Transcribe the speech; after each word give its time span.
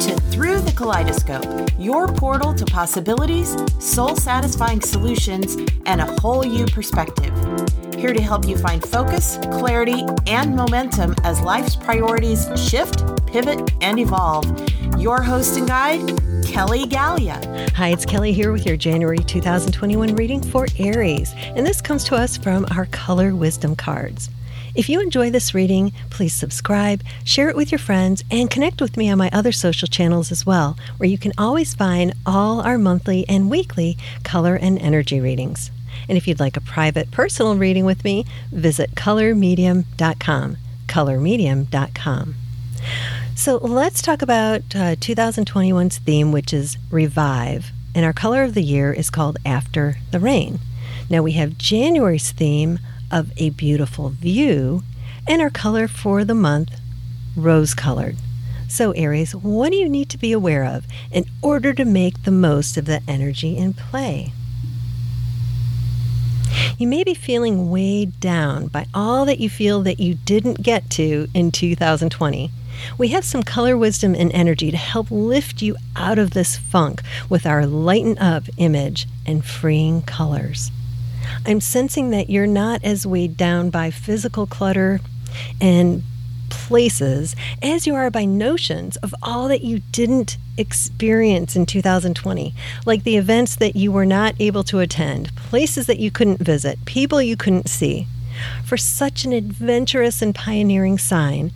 to 0.00 0.14
Through 0.30 0.60
the 0.60 0.72
Kaleidoscope, 0.72 1.70
your 1.78 2.06
portal 2.06 2.52
to 2.52 2.66
possibilities, 2.66 3.56
soul 3.78 4.14
satisfying 4.14 4.82
solutions, 4.82 5.56
and 5.86 6.02
a 6.02 6.20
whole 6.20 6.44
you 6.44 6.66
perspective. 6.66 7.32
Here 7.94 8.12
to 8.12 8.20
help 8.20 8.46
you 8.46 8.58
find 8.58 8.86
focus, 8.86 9.38
clarity, 9.52 10.04
and 10.26 10.54
momentum 10.54 11.14
as 11.24 11.40
life's 11.40 11.76
priorities 11.76 12.46
shift, 12.56 13.04
pivot, 13.26 13.72
and 13.80 13.98
evolve. 13.98 14.44
Your 14.98 15.22
host 15.22 15.56
and 15.56 15.66
guide, 15.66 16.20
Kelly 16.44 16.86
Gallia. 16.86 17.40
Hi, 17.74 17.88
it's 17.88 18.04
Kelly 18.04 18.34
here 18.34 18.52
with 18.52 18.66
your 18.66 18.76
January 18.76 19.18
2021 19.18 20.14
reading 20.14 20.42
for 20.42 20.66
Aries, 20.78 21.32
and 21.36 21.66
this 21.66 21.80
comes 21.80 22.04
to 22.04 22.16
us 22.16 22.36
from 22.36 22.66
our 22.70 22.84
Color 22.86 23.34
Wisdom 23.34 23.74
cards. 23.74 24.28
If 24.76 24.90
you 24.90 25.00
enjoy 25.00 25.30
this 25.30 25.54
reading, 25.54 25.92
please 26.10 26.34
subscribe, 26.34 27.02
share 27.24 27.48
it 27.48 27.56
with 27.56 27.72
your 27.72 27.78
friends, 27.78 28.22
and 28.30 28.50
connect 28.50 28.82
with 28.82 28.98
me 28.98 29.08
on 29.08 29.16
my 29.16 29.30
other 29.32 29.50
social 29.50 29.88
channels 29.88 30.30
as 30.30 30.44
well, 30.44 30.76
where 30.98 31.08
you 31.08 31.16
can 31.16 31.32
always 31.38 31.74
find 31.74 32.12
all 32.26 32.60
our 32.60 32.76
monthly 32.76 33.26
and 33.26 33.48
weekly 33.48 33.96
color 34.22 34.54
and 34.54 34.78
energy 34.78 35.18
readings. 35.18 35.70
And 36.10 36.18
if 36.18 36.28
you'd 36.28 36.40
like 36.40 36.58
a 36.58 36.60
private 36.60 37.10
personal 37.10 37.56
reading 37.56 37.86
with 37.86 38.04
me, 38.04 38.26
visit 38.52 38.94
colormedium.com. 38.94 40.58
Colormedium.com. 40.86 42.34
So 43.34 43.56
let's 43.56 44.02
talk 44.02 44.20
about 44.20 44.60
uh, 44.74 44.96
2021's 44.96 45.98
theme, 45.98 46.32
which 46.32 46.52
is 46.52 46.76
revive. 46.90 47.70
And 47.94 48.04
our 48.04 48.12
color 48.12 48.42
of 48.42 48.52
the 48.52 48.62
year 48.62 48.92
is 48.92 49.08
called 49.08 49.38
After 49.46 49.96
the 50.10 50.20
Rain. 50.20 50.58
Now 51.08 51.22
we 51.22 51.32
have 51.32 51.56
January's 51.56 52.30
theme 52.30 52.78
of 53.10 53.30
a 53.36 53.50
beautiful 53.50 54.10
view, 54.10 54.82
and 55.28 55.40
our 55.42 55.50
color 55.50 55.88
for 55.88 56.24
the 56.24 56.34
month, 56.34 56.80
rose 57.36 57.74
colored. 57.74 58.16
So, 58.68 58.90
Aries, 58.92 59.34
what 59.34 59.70
do 59.70 59.76
you 59.76 59.88
need 59.88 60.08
to 60.10 60.18
be 60.18 60.32
aware 60.32 60.64
of 60.64 60.86
in 61.12 61.26
order 61.40 61.72
to 61.72 61.84
make 61.84 62.24
the 62.24 62.30
most 62.30 62.76
of 62.76 62.86
the 62.86 63.00
energy 63.06 63.56
in 63.56 63.74
play? 63.74 64.32
You 66.78 66.86
may 66.86 67.04
be 67.04 67.14
feeling 67.14 67.70
weighed 67.70 68.18
down 68.20 68.66
by 68.68 68.86
all 68.92 69.24
that 69.26 69.40
you 69.40 69.48
feel 69.48 69.82
that 69.82 70.00
you 70.00 70.14
didn't 70.14 70.62
get 70.62 70.90
to 70.90 71.28
in 71.32 71.52
2020. 71.52 72.50
We 72.98 73.08
have 73.08 73.24
some 73.24 73.42
color 73.42 73.76
wisdom 73.76 74.14
and 74.14 74.32
energy 74.32 74.70
to 74.70 74.76
help 74.76 75.10
lift 75.10 75.62
you 75.62 75.76
out 75.94 76.18
of 76.18 76.32
this 76.32 76.56
funk 76.56 77.02
with 77.28 77.46
our 77.46 77.66
lighten 77.66 78.18
up 78.18 78.44
image 78.58 79.06
and 79.24 79.44
freeing 79.44 80.02
colors. 80.02 80.70
I'm 81.44 81.60
sensing 81.60 82.10
that 82.10 82.30
you're 82.30 82.46
not 82.46 82.84
as 82.84 83.06
weighed 83.06 83.36
down 83.36 83.70
by 83.70 83.90
physical 83.90 84.46
clutter 84.46 85.00
and 85.60 86.02
places 86.48 87.36
as 87.62 87.86
you 87.86 87.94
are 87.94 88.10
by 88.10 88.24
notions 88.24 88.96
of 88.98 89.14
all 89.22 89.48
that 89.48 89.62
you 89.62 89.80
didn't 89.92 90.36
experience 90.58 91.56
in 91.56 91.66
2020, 91.66 92.54
like 92.84 93.04
the 93.04 93.16
events 93.16 93.56
that 93.56 93.76
you 93.76 93.92
were 93.92 94.06
not 94.06 94.34
able 94.40 94.64
to 94.64 94.80
attend, 94.80 95.34
places 95.36 95.86
that 95.86 95.98
you 95.98 96.10
couldn't 96.10 96.40
visit, 96.40 96.78
people 96.84 97.20
you 97.20 97.36
couldn't 97.36 97.68
see. 97.68 98.06
For 98.64 98.76
such 98.76 99.24
an 99.24 99.32
adventurous 99.32 100.22
and 100.22 100.34
pioneering 100.34 100.98
sign, 100.98 101.52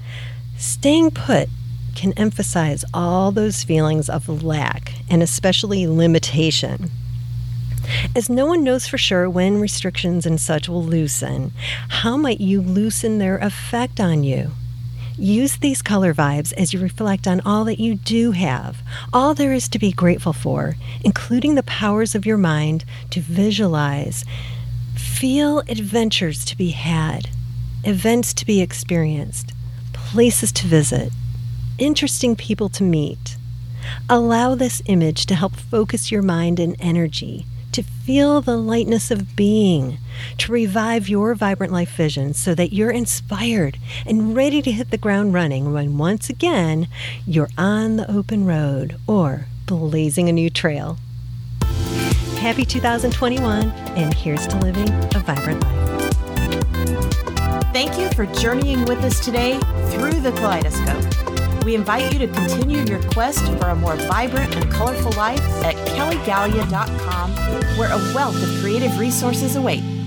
staying 0.57 1.11
put 1.13 1.49
can 1.95 2.13
emphasize 2.15 2.85
all 2.95 3.33
those 3.33 3.65
feelings 3.65 4.09
of 4.09 4.43
lack 4.43 4.93
and 5.11 5.23
especially 5.23 5.87
limitation. 5.87 6.91
As 8.17 8.31
no 8.31 8.47
one 8.47 8.65
knows 8.65 8.87
for 8.87 8.99
sure 8.99 9.29
when 9.29 9.61
restrictions 9.61 10.27
and 10.27 10.41
such 10.41 10.69
will 10.69 10.83
loosen, 10.83 11.53
how 11.89 12.17
might 12.17 12.41
you 12.41 12.61
loosen 12.61 13.19
their 13.19 13.39
effect 13.39 14.01
on 14.01 14.25
you? 14.25 14.53
Use 15.17 15.59
these 15.59 15.83
color 15.83 16.15
vibes 16.15 16.53
as 16.55 16.73
you 16.73 16.81
reflect 16.81 17.29
on 17.29 17.41
all 17.43 17.65
that 17.67 17.79
you 17.79 17.95
do 17.95 18.33
have, 18.33 18.79
all 19.13 19.35
there 19.35 19.53
is 19.53 19.69
to 19.69 19.79
be 19.79 19.93
grateful 19.93 20.33
for, 20.33 20.77
including 21.05 21.55
the 21.55 21.63
powers 21.65 22.15
of 22.15 22.25
your 22.25 22.39
mind 22.39 22.85
to 23.11 23.21
visualize. 23.21 24.25
Feel 24.95 25.61
adventures 25.69 26.45
to 26.47 26.57
be 26.57 26.71
had, 26.71 27.29
events 27.85 28.33
to 28.35 28.47
be 28.47 28.63
experienced, 28.63 29.53
places 29.93 30.53
to 30.53 30.67
visit, 30.67 31.13
interesting 31.79 32.35
people 32.35 32.71
to 32.71 32.83
meet. 32.83 33.37
Allow 34.09 34.55
this 34.55 34.81
image 34.87 35.27
to 35.27 35.35
help 35.35 35.55
focus 35.55 36.11
your 36.11 36.23
mind 36.23 36.59
and 36.59 36.77
energy 36.81 37.45
to 37.73 37.83
feel 37.83 38.41
the 38.41 38.57
lightness 38.57 39.11
of 39.11 39.37
being, 39.37 39.99
to 40.39 40.53
revive 40.53 41.09
your 41.09 41.35
vibrant 41.35 41.73
life 41.73 41.95
vision 41.95 42.35
so 42.35 42.55
that 42.55 42.73
you're 42.73 42.91
inspired 42.91 43.79
and 44.05 44.35
ready 44.35 44.61
to 44.63 44.73
hit 44.73 44.91
the 44.91 44.99
ground 44.99 45.35
running 45.35 45.73
when 45.73 45.99
once 45.99 46.29
again 46.29 46.89
you're 47.27 47.51
on 47.57 47.97
the 47.97 48.11
open 48.11 48.47
road 48.47 48.97
or 49.07 49.47
blazing 49.67 50.29
a 50.29 50.33
new 50.33 50.51
trail. 50.51 50.99
Happy 52.39 52.65
2021, 52.65 53.71
and 53.71 54.15
here's 54.15 54.47
to 54.47 54.57
living 54.59 54.89
a 55.15 55.21
vibrant 55.21 55.63
life. 55.63 55.81
Thank 57.73 57.99
you 57.99 58.09
for 58.11 58.27
journeying 58.41 58.85
with 58.87 58.99
us 59.05 59.25
today 59.25 59.59
through 59.91 60.21
the 60.21 60.33
kaleidoscope. 60.33 61.20
We 61.65 61.75
invite 61.75 62.13
you 62.13 62.19
to 62.21 62.29
continue 62.29 62.79
your 62.85 63.03
quest 63.11 63.45
for 63.59 63.69
a 63.69 63.77
more 63.77 63.97
vibrant 63.97 64.57
and 64.57 64.71
colorful 64.73 65.13
life 65.13 65.41
at 65.63 65.75
kellygallia.com, 65.89 67.31
where 67.77 67.93
a 67.93 68.15
wealth 68.15 68.43
of 68.43 68.49
creative 68.61 68.99
resources 68.99 69.57
await. 69.57 70.00